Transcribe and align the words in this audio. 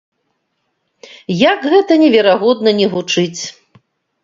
Як 1.51 1.59
гэта 1.75 1.99
неверагодна 2.05 2.69
ні 2.81 2.91
гучыць. 2.97 3.39